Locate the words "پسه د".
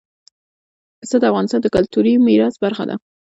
0.99-1.23